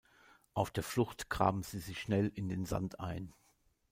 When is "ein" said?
2.99-3.35